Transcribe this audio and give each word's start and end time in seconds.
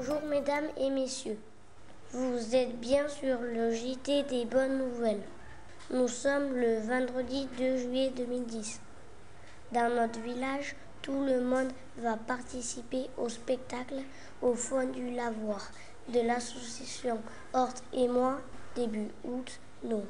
Bonjour 0.00 0.22
mesdames 0.30 0.68
et 0.78 0.88
messieurs. 0.88 1.36
Vous 2.12 2.56
êtes 2.56 2.80
bien 2.80 3.06
sur 3.06 3.38
le 3.42 3.70
JT 3.70 4.22
des 4.22 4.46
bonnes 4.46 4.78
nouvelles. 4.78 5.20
Nous 5.90 6.08
sommes 6.08 6.54
le 6.54 6.78
vendredi 6.78 7.46
2 7.58 7.76
juillet 7.76 8.10
2010. 8.16 8.80
Dans 9.72 9.94
notre 9.94 10.20
village, 10.20 10.74
tout 11.02 11.22
le 11.22 11.42
monde 11.42 11.70
va 11.98 12.16
participer 12.16 13.10
au 13.18 13.28
spectacle 13.28 13.96
au 14.40 14.54
fond 14.54 14.86
du 14.86 15.10
lavoir 15.10 15.70
de 16.08 16.20
l'association 16.20 17.18
Horte 17.52 17.82
et 17.92 18.08
moi 18.08 18.38
début 18.74 19.08
août. 19.24 19.60
Nos 19.84 20.04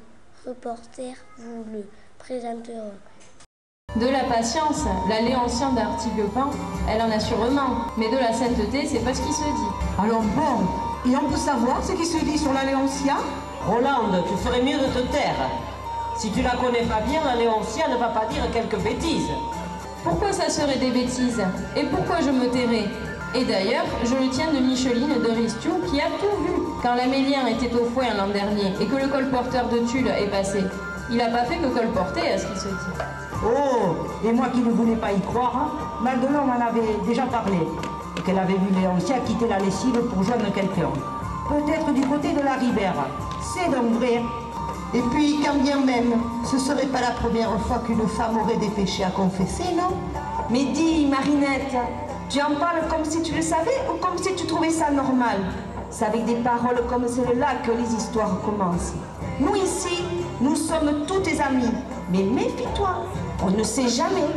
reporters 0.45 1.17
vous 1.37 1.65
le 1.65 1.83
présenteront. 2.17 2.93
De 3.97 4.07
la 4.07 4.23
patience, 4.23 4.85
la 5.09 5.19
Léontien 5.19 5.71
d'Artigue 5.71 6.23
Pain, 6.33 6.49
elle 6.89 7.01
en 7.01 7.11
a 7.11 7.19
sûrement. 7.19 7.87
Mais 7.97 8.09
de 8.09 8.15
la 8.15 8.31
sainteté, 8.31 8.87
c'est 8.87 8.99
pas 8.99 9.13
ce 9.13 9.21
qui 9.21 9.33
se 9.33 9.43
dit. 9.43 9.71
Alors 9.99 10.21
bon, 10.21 11.09
et 11.09 11.13
on 11.17 11.29
peut 11.29 11.35
savoir 11.37 11.83
ce 11.83 11.91
qui 11.91 12.05
se 12.05 12.23
dit 12.23 12.37
sur 12.37 12.53
la 12.53 12.63
Léoncia 12.63 13.17
Rolande, 13.67 14.23
tu 14.29 14.47
ferais 14.47 14.61
mieux 14.61 14.79
de 14.79 14.85
te 14.85 15.05
taire. 15.11 15.35
Si 16.17 16.31
tu 16.31 16.41
la 16.41 16.51
connais 16.51 16.83
pas 16.83 17.01
bien, 17.05 17.19
la 17.25 17.35
Léoncia 17.35 17.89
ne 17.89 17.97
va 17.97 18.07
pas 18.07 18.25
dire 18.27 18.43
quelques 18.53 18.81
bêtises. 18.81 19.29
Pourquoi 20.05 20.31
ça 20.31 20.49
serait 20.49 20.77
des 20.77 20.91
bêtises? 20.91 21.43
Et 21.75 21.83
pourquoi 21.83 22.21
je 22.21 22.29
me 22.29 22.47
tairais? 22.49 22.87
Et 23.35 23.43
d'ailleurs, 23.43 23.85
je 24.05 24.15
le 24.15 24.29
tiens 24.29 24.51
de 24.53 24.59
Micheline 24.59 25.21
de 25.21 25.31
Ristiu 25.31 25.71
qui 25.91 25.99
a 25.99 26.07
tout 26.19 26.43
vu. 26.43 26.63
Quand 26.81 26.95
l'Amélien 26.95 27.45
était 27.47 27.73
au 27.75 27.85
foin 27.85 28.13
l'an 28.17 28.27
dernier 28.27 28.73
et 28.79 28.85
que 28.85 28.95
le 28.95 29.07
colporteur 29.07 29.67
de 29.67 29.79
Tulle 29.87 30.07
est 30.07 30.29
passé, 30.29 30.63
il 31.11 31.19
a 31.19 31.29
pas 31.29 31.43
fait 31.43 31.57
que 31.57 31.67
colporter 31.67 32.31
à 32.31 32.37
ce 32.37 32.45
qui 32.47 32.59
se 32.59 32.67
dit. 32.67 33.01
Oh, 33.43 34.07
et 34.25 34.31
moi 34.31 34.47
qui 34.53 34.59
ne 34.59 34.71
voulais 34.71 34.95
pas 34.95 35.11
y 35.11 35.19
croire, 35.21 35.53
hein, 35.55 35.71
Maldonor 36.01 36.45
m'en 36.45 36.65
avait 36.65 36.97
déjà 37.05 37.23
parlé. 37.23 37.57
Qu'elle 38.25 38.39
avait 38.39 38.53
vu 38.53 38.79
Léoncia 38.79 39.17
quitter 39.25 39.47
la 39.47 39.59
lessive 39.59 39.99
pour 40.13 40.23
joindre 40.23 40.51
quelqu'un. 40.53 40.89
Peut-être 41.49 41.91
du 41.93 42.01
côté 42.01 42.33
de 42.33 42.41
la 42.41 42.53
Ribère. 42.53 42.93
C'est 43.41 43.69
donc 43.71 43.93
vrai. 43.99 44.21
Et 44.93 45.01
puis, 45.11 45.39
quand 45.43 45.57
bien 45.61 45.81
même, 45.81 46.13
ce 46.45 46.57
serait 46.57 46.85
pas 46.85 47.01
la 47.01 47.11
première 47.11 47.49
fois 47.61 47.81
qu'une 47.85 48.07
femme 48.07 48.37
aurait 48.37 48.57
des 48.57 48.69
péchés 48.69 49.03
à 49.03 49.09
confesser, 49.09 49.73
non? 49.75 49.95
Mais 50.49 50.65
dis, 50.65 51.07
Marinette, 51.07 51.75
tu 52.29 52.41
en 52.41 52.55
parles 52.59 52.87
comme 52.89 53.03
si 53.03 53.21
tu 53.21 53.33
le 53.33 53.41
savais 53.41 53.81
ou 53.89 53.97
comme 53.97 54.17
si 54.17 54.35
tu 54.35 54.45
trouvais 54.45 54.69
ça 54.69 54.91
normal? 54.91 55.37
C'est 55.89 56.05
avec 56.05 56.25
des 56.25 56.35
paroles 56.35 56.83
comme 56.89 57.07
celle-là 57.07 57.55
que 57.65 57.71
les 57.71 57.95
histoires 57.95 58.39
commencent. 58.45 58.93
Nous 59.39 59.55
ici, 59.55 59.90
nous 60.41 60.55
sommes 60.55 61.05
tous 61.07 61.19
tes 61.19 61.39
amis. 61.39 61.71
Mais 62.11 62.23
méfie-toi, 62.23 63.05
on 63.45 63.51
ne 63.51 63.63
sait 63.63 63.87
jamais. 63.87 64.27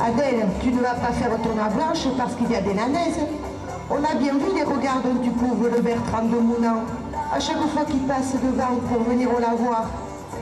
Adèle, 0.00 0.48
tu 0.62 0.70
ne 0.70 0.80
vas 0.80 0.94
pas 0.94 1.12
faire 1.12 1.30
ton 1.42 1.54
blanche 1.76 2.06
parce 2.16 2.34
qu'il 2.34 2.50
y 2.50 2.54
a 2.54 2.60
des 2.60 2.74
nanaises. 2.74 3.20
On 3.90 3.96
a 3.96 4.14
bien 4.14 4.34
vu 4.34 4.54
les 4.54 4.62
regards 4.62 5.02
dont 5.04 5.20
tu 5.22 5.30
couvres 5.30 5.68
le 5.74 5.82
Bertrand 5.82 6.22
de 6.22 6.38
Mounan. 6.38 6.84
À 7.34 7.40
chaque 7.40 7.60
fois 7.72 7.84
qu'il 7.84 8.00
passe 8.00 8.34
devant 8.34 8.76
pour 8.88 9.02
venir 9.02 9.28
au 9.36 9.40
la 9.40 9.54
voir. 9.54 9.86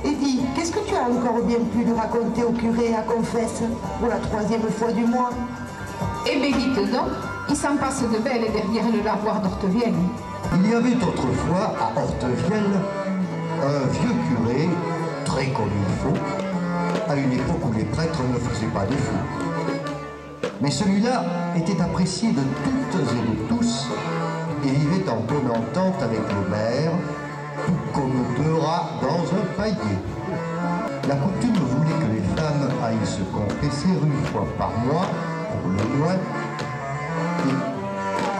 Et 0.04 0.12
dis, 0.12 0.40
qu'est-ce 0.54 0.72
que 0.72 0.80
tu 0.86 0.94
as 0.94 1.02
encore 1.02 1.42
bien 1.42 1.58
pu 1.72 1.84
lui 1.84 1.92
raconter 1.92 2.42
au 2.42 2.52
curé 2.52 2.94
à 2.94 3.02
confesse 3.02 3.62
pour 3.98 4.08
la 4.08 4.16
troisième 4.16 4.62
fois 4.62 4.92
du 4.92 5.04
mois? 5.04 5.30
Eh 6.26 6.38
bien, 6.38 6.56
dites 6.56 6.90
donc, 6.90 7.10
il 7.48 7.56
s'en 7.56 7.76
passe 7.76 8.02
de 8.02 8.18
belles 8.18 8.50
derrière 8.52 8.90
le 8.90 9.02
lavoir 9.04 9.40
d'Hortevielle. 9.40 9.94
Il 10.54 10.70
y 10.70 10.74
avait 10.74 10.96
autrefois 10.96 11.74
à 11.78 12.00
Hortevielle 12.00 12.80
un 13.62 13.86
vieux 13.88 14.14
curé, 14.28 14.68
très 15.24 15.48
comme 15.48 15.70
il 15.70 15.94
faut, 16.02 17.10
à 17.10 17.16
une 17.16 17.32
époque 17.32 17.64
où 17.64 17.72
les 17.72 17.84
prêtres 17.84 18.20
ne 18.32 18.38
faisaient 18.38 18.72
pas 18.72 18.86
de 18.86 18.94
fous. 18.94 20.46
Mais 20.60 20.70
celui-là 20.70 21.24
était 21.56 21.80
apprécié 21.80 22.32
de 22.32 22.42
toutes 22.64 23.00
et 23.00 23.30
de 23.30 23.48
tous 23.48 23.86
et 24.64 24.70
vivait 24.70 25.08
en 25.08 25.20
bonne 25.20 25.50
entente 25.50 26.02
avec 26.02 26.20
le 26.20 26.50
maire, 26.50 26.92
tout 27.66 27.72
comme 27.94 28.12
deux 28.36 28.54
rats 28.54 28.90
dans 29.00 29.22
un 29.36 29.44
paillet. 29.56 29.98
La 31.08 31.16
coutume 31.16 31.54
voulait 31.54 31.98
que 31.98 32.12
les 32.12 32.40
femmes 32.40 32.68
aillent 32.84 33.06
se 33.06 33.22
confesser 33.22 33.88
une 33.88 34.24
fois 34.26 34.46
par 34.58 34.70
mois, 34.84 35.06
pour 35.50 35.70
le 35.70 35.98
moins, 35.98 36.18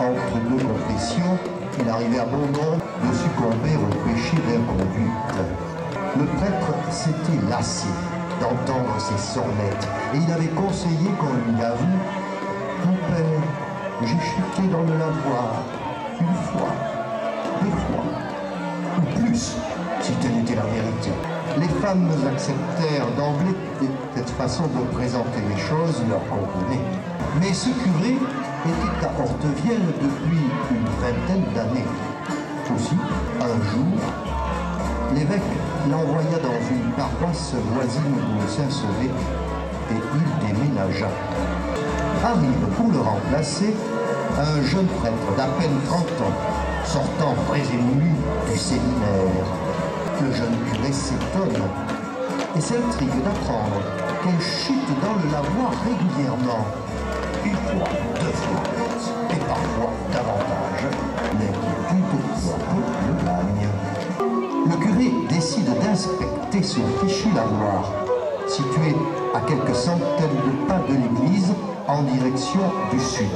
entre 0.00 0.36
deux 0.48 0.64
confessions, 0.64 1.36
il 1.78 1.88
arrivait 1.88 2.20
à 2.20 2.24
bon 2.24 2.38
nombre 2.38 2.80
de 3.04 3.14
succomber 3.14 3.76
au 3.76 4.08
péché 4.08 4.36
d'inconduite. 4.48 5.36
Le 6.18 6.24
prêtre 6.24 6.72
s'était 6.90 7.40
lassé 7.48 7.88
d'entendre 8.40 8.94
ces 8.98 9.18
sornettes 9.18 9.88
et 10.14 10.18
il 10.18 10.32
avait 10.32 10.52
conseillé 10.56 11.10
qu'on 11.18 11.52
lui 11.52 11.62
avoue 11.62 11.98
Mon 12.86 12.96
père, 13.12 13.42
j'ai 14.02 14.08
chuté 14.08 14.68
dans 14.72 14.82
le 14.82 14.98
lavoir 14.98 15.62
une 16.20 16.34
fois, 16.48 16.72
deux 17.62 17.76
fois, 17.86 18.04
ou 18.96 19.20
plus, 19.20 19.56
si 20.00 20.12
telle 20.14 20.38
était 20.40 20.56
la 20.56 20.62
vérité. 20.62 21.10
Les 21.58 21.68
femmes 21.80 22.08
acceptèrent 22.32 23.10
d'emblée 23.16 23.56
cette 24.14 24.30
façon 24.30 24.64
de 24.64 24.96
présenter 24.96 25.40
les 25.48 25.60
choses 25.60 26.02
leur 26.08 26.20
convenait. 26.28 26.84
Mais 27.40 27.52
ce 27.52 27.68
curé 27.68 28.16
était 28.66 29.06
à 29.06 29.10
Hortevielle 29.20 29.86
depuis 30.00 30.44
une 30.70 30.84
vingtaine 31.00 31.46
d'années. 31.54 31.86
Aussi, 32.74 32.96
un 33.40 33.56
jour, 33.70 33.98
l'évêque 35.14 35.42
l'envoya 35.90 36.38
dans 36.42 36.60
une 36.70 36.92
paroisse 36.92 37.54
voisine 37.72 38.14
de 38.14 38.48
Saint-Sauvé 38.48 39.10
et 39.90 39.94
il 39.94 40.46
déménagea. 40.46 41.08
Arrive 42.22 42.66
pour 42.76 42.92
le 42.92 43.00
remplacer 43.00 43.74
un 44.38 44.62
jeune 44.62 44.86
prêtre 44.86 45.36
d'à 45.36 45.46
peine 45.58 45.78
30 45.86 46.00
ans, 46.00 46.36
sortant 46.84 47.34
et 47.54 47.76
moulu 47.76 48.12
du 48.50 48.58
séminaire. 48.58 49.48
Le 50.20 50.32
jeune 50.32 50.56
curé 50.70 50.92
s'étonne 50.92 51.62
et 52.56 52.60
s'intrigue 52.60 53.22
d'apprendre 53.24 53.80
qu'elle 54.22 54.40
chute 54.40 54.88
dans 55.02 55.16
le 55.16 55.32
lavoir 55.32 55.72
régulièrement, 55.84 56.66
deux 57.52 58.32
fois, 58.32 58.62
et 59.30 59.40
parfois 59.46 59.92
davantage. 60.12 60.84
L'inquiétude 61.34 62.04
peu 62.10 62.80
le. 63.06 63.20
Le 64.70 64.76
curé 64.76 65.12
décide 65.28 65.70
d'inspecter 65.80 66.62
ce 66.62 66.80
fichu 67.00 67.28
lavoir, 67.34 67.92
situé 68.46 68.94
à 69.34 69.40
quelques 69.40 69.74
centaines 69.74 70.40
de 70.46 70.68
pas 70.68 70.80
de 70.88 70.94
l'église 70.94 71.52
en 71.88 72.02
direction 72.02 72.60
du 72.92 73.00
sud. 73.00 73.26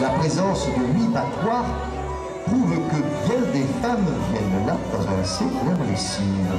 La 0.00 0.08
présence 0.10 0.66
de 0.66 0.98
huit 0.98 1.08
battoirs 1.12 1.66
prouve 2.46 2.74
que 2.88 2.96
bien 3.26 3.52
des 3.52 3.66
femmes 3.82 4.06
viennent 4.32 4.66
là 4.66 4.76
rincer 4.92 5.44
leur 5.64 5.88
lessive. 5.88 6.52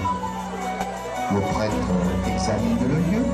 Le 1.34 1.40
prêtre 1.40 1.92
examine 2.28 2.78
le 2.88 2.96
lieu 3.12 3.25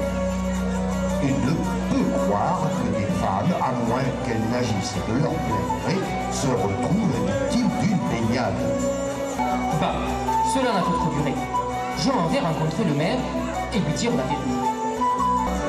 et 1.24 1.32
ne 1.32 1.52
peut 1.90 2.10
croire 2.26 2.62
que 2.62 3.00
des 3.00 3.08
femmes, 3.20 3.54
à 3.62 3.72
moins 3.88 4.04
qu'elles 4.26 4.50
n'agissent 4.52 4.96
de 5.08 5.22
leur 5.22 5.32
plein 5.32 5.66
gré, 5.84 5.96
se 6.32 6.48
retrouvent 6.48 7.18
victimes 7.26 7.70
d'une 7.82 7.98
baignade. 8.10 8.54
Bah, 9.82 9.96
cela 10.54 10.74
n'a 10.74 10.82
pas 10.82 10.98
trop 10.98 11.12
duré. 11.16 11.34
Je 12.00 12.12
m'en 12.12 12.28
vais 12.28 12.40
rencontrer 12.40 12.84
le 12.84 12.94
maire 12.94 13.20
et 13.74 13.80
lui 13.80 13.94
dire 13.94 14.12
la 14.16 14.24
vérité. 14.24 14.58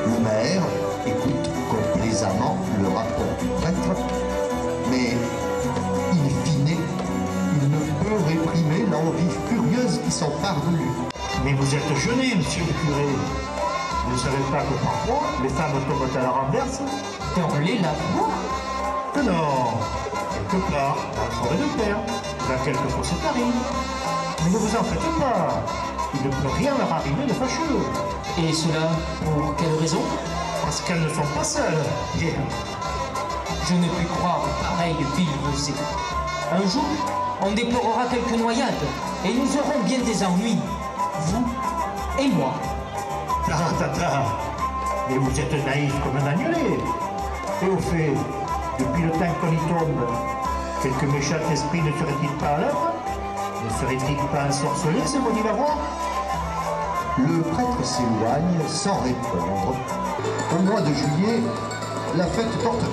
Le 0.05 0.23
maire 0.23 0.63
écoute 1.05 1.49
complaisamment 1.69 2.57
le 2.81 2.87
rapport 2.87 3.33
du 3.39 3.47
prêtre, 3.61 3.95
mais 4.89 5.13
in 6.11 6.45
fine, 6.45 6.77
il 7.61 7.69
ne 7.69 7.77
peut 8.03 8.23
réprimer 8.27 8.85
l'envie 8.91 9.33
furieuse 9.47 9.99
qui 10.05 10.11
s'empare 10.11 10.61
de 10.69 10.77
lui. 10.77 10.89
Mais 11.43 11.53
vous 11.53 11.73
êtes 11.73 11.95
gêné, 11.97 12.35
monsieur 12.35 12.63
le 12.65 12.73
curé. 12.73 13.48
Vous 14.09 14.15
ne 14.15 14.19
savez 14.19 14.43
pas 14.51 14.61
que 14.61 14.73
parfois, 14.83 15.29
les 15.43 15.49
femmes 15.49 15.71
tombent 15.87 16.17
à 16.17 16.23
la 16.23 16.29
renverse 16.29 16.79
Dans 17.37 17.59
les 17.59 17.75
lavoirs 17.77 18.41
Que 19.13 19.19
non 19.21 19.77
Quelque 20.49 20.71
part, 20.71 20.97
dans 21.15 21.23
la 21.25 21.29
forêt 21.29 21.57
de 21.57 21.79
terre. 21.79 21.97
Là, 22.49 22.55
quelquefois, 22.65 23.03
c'est 23.03 23.27
arrive. 23.27 23.53
Mais 24.43 24.49
ne 24.49 24.57
vous 24.57 24.75
en 24.75 24.83
faites 24.83 25.19
pas. 25.19 25.63
Il 26.15 26.25
ne 26.25 26.29
peut 26.33 26.55
rien 26.57 26.71
leur 26.75 26.91
arriver 26.91 27.25
de 27.27 27.33
fâcheux. 27.33 27.85
Et 28.39 28.51
cela, 28.51 28.89
pour 29.23 29.55
quelle 29.57 29.75
raison? 29.79 30.01
Parce 30.63 30.81
qu'elles 30.81 31.03
ne 31.03 31.09
sont 31.09 31.27
pas 31.37 31.43
seules. 31.43 31.85
Et 32.19 32.33
Je 33.67 33.73
ne 33.75 33.87
puis 33.89 34.07
croire 34.07 34.41
pareille 34.59 34.95
billevesée. 35.15 35.73
Un 36.51 36.67
jour, 36.67 36.83
on 37.43 37.51
déplorera 37.51 38.05
quelques 38.09 38.41
noyades 38.41 38.73
et 39.23 39.33
nous 39.33 39.55
aurons 39.55 39.83
bien 39.85 39.99
des 39.99 40.23
ennuis. 40.23 40.57
Vous 41.27 41.45
et 42.17 42.27
moi. 42.29 42.53
Mais 43.81 45.17
vous 45.17 45.39
êtes 45.39 45.65
naïf 45.65 45.93
comme 46.03 46.17
un 46.17 46.27
agnelet. 46.27 46.77
Et 47.63 47.69
au 47.69 47.77
fait, 47.77 48.13
depuis 48.77 49.03
le 49.03 49.11
temps 49.11 49.33
qu'on 49.39 49.53
y 49.53 49.57
tombe, 49.69 50.05
quelques 50.83 51.13
méchants 51.13 51.35
esprits 51.49 51.81
ne 51.81 51.91
seraient-ils 51.91 52.37
pas 52.39 52.47
à 52.47 52.57
l'œuvre? 52.59 52.93
Ne 53.63 53.69
serait-il 53.69 54.17
pas 54.27 54.47
ensorcelé, 54.49 54.99
ce 55.05 55.17
maudit 55.17 55.43
lavoir 55.43 55.77
Le 57.19 57.41
prêtre 57.41 57.85
s'éloigne 57.85 58.67
sans 58.67 58.99
répondre. 58.99 59.75
Au 60.51 60.61
mois 60.63 60.81
de 60.81 60.93
juillet, 60.93 61.41
la 62.17 62.25
fête 62.25 62.51
porte. 62.61 62.83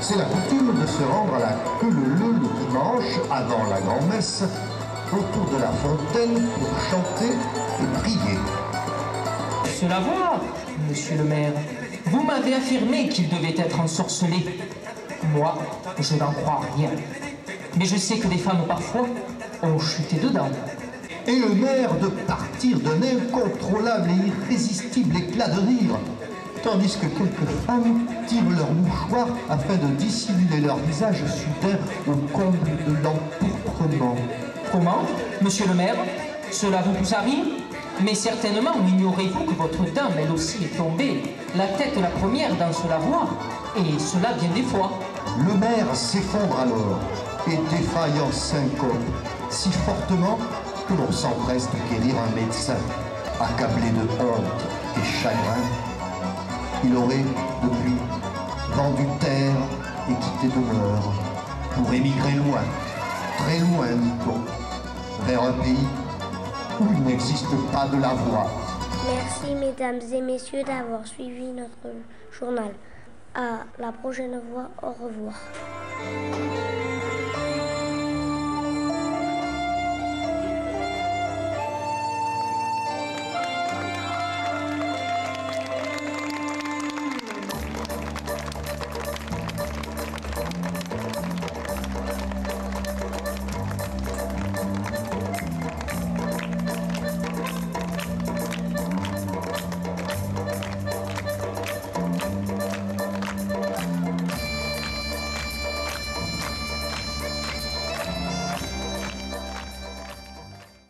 C'est 0.00 0.16
la 0.16 0.24
coutume 0.24 0.72
de 0.80 0.86
se 0.86 1.02
rendre 1.02 1.34
à 1.34 1.38
la 1.38 1.52
queue 1.80 1.90
le 1.90 2.66
dimanche 2.66 3.20
avant 3.30 3.64
la 3.70 3.80
grand-messe 3.80 4.44
autour 5.12 5.50
de 5.54 5.60
la 5.60 5.70
fontaine 5.70 6.48
pour 6.58 6.80
chanter 6.90 7.32
et 7.80 7.98
prier. 7.98 8.38
Cela 9.80 10.00
va, 10.00 10.40
monsieur 10.88 11.16
le 11.16 11.24
maire. 11.24 11.52
Vous 12.06 12.22
m'avez 12.22 12.54
affirmé 12.54 13.08
qu'il 13.08 13.28
devait 13.28 13.54
être 13.56 13.80
ensorcelé. 13.80 14.44
Moi, 15.34 15.58
je 15.98 16.14
n'en 16.14 16.32
crois 16.32 16.60
rien. 16.76 16.90
Mais 17.76 17.86
je 17.86 17.96
sais 17.96 18.18
que 18.18 18.28
des 18.28 18.38
femmes 18.38 18.64
parfois 18.68 19.06
ont 19.62 19.78
chuté 19.78 20.16
dedans. 20.16 20.48
Et 21.26 21.36
le 21.36 21.54
maire 21.54 21.94
de 21.98 22.08
partir 22.08 22.78
d'un 22.80 23.00
incontrôlable 23.02 24.10
et 24.10 24.28
irrésistible 24.28 25.16
éclat 25.16 25.48
de 25.48 25.60
rire, 25.60 25.98
tandis 26.62 26.96
que 26.96 27.06
quelques 27.06 27.50
femmes 27.66 28.06
tirent 28.26 28.50
leurs 28.50 28.72
mouchoirs 28.72 29.28
afin 29.48 29.74
de 29.74 29.94
dissimuler 29.96 30.60
leur 30.60 30.76
visage 30.76 31.22
soudain 31.26 31.78
au 32.06 32.16
comble 32.36 32.58
de 32.86 32.94
l'empourprement. 33.02 34.16
Comment, 34.74 35.02
monsieur 35.40 35.68
le 35.68 35.74
maire? 35.74 35.94
Cela 36.50 36.82
vous 36.82 36.94
rire? 36.94 37.44
Mais 38.02 38.16
certainement 38.16 38.72
ignorez-vous 38.88 39.44
que 39.44 39.54
votre 39.54 39.84
dame, 39.94 40.10
elle 40.18 40.32
aussi, 40.32 40.64
est 40.64 40.76
tombée, 40.76 41.22
la 41.54 41.68
tête 41.68 41.96
la 41.96 42.08
première 42.08 42.56
dans 42.56 42.72
ce 42.72 42.88
lavoir, 42.88 43.28
et 43.76 43.96
cela 44.00 44.32
bien 44.32 44.48
des 44.52 44.64
fois. 44.64 44.90
Le 45.38 45.54
maire 45.54 45.94
s'effondre 45.94 46.58
alors. 46.58 46.98
Et 47.46 47.56
défaille 47.70 48.20
en 48.20 48.32
syncope, 48.32 48.98
si 49.48 49.70
fortement 49.70 50.40
que 50.88 50.94
l'on 50.94 51.12
s'empresse 51.12 51.68
de 51.70 51.94
guérir 51.94 52.16
un 52.18 52.34
médecin, 52.34 52.74
accablé 53.40 53.90
de 53.90 54.02
honte 54.20 54.64
et 54.96 55.22
chagrin. 55.22 55.62
Il 56.82 56.96
aurait, 56.96 57.24
depuis, 57.62 57.94
vendu 58.74 59.06
terre 59.20 59.54
et 60.10 60.14
quitté 60.14 60.48
demeure, 60.52 61.12
pour 61.76 61.94
émigrer 61.94 62.32
loin, 62.32 62.62
très 63.38 63.60
loin, 63.60 63.86
dit-on, 63.92 64.63
vers 65.22 65.42
un 65.42 65.52
pays 65.52 65.86
où 66.80 66.84
il 66.92 67.02
n'existe 67.04 67.54
pas 67.72 67.86
de 67.86 68.00
la 68.00 68.14
voie. 68.14 68.46
Merci 69.06 69.54
mesdames 69.54 70.00
et 70.12 70.20
messieurs 70.20 70.62
d'avoir 70.64 71.06
suivi 71.06 71.46
notre 71.52 71.94
journal. 72.38 72.72
À 73.34 73.64
la 73.78 73.92
prochaine 73.92 74.40
fois, 74.50 74.70
au 74.82 74.92
revoir. 75.04 75.34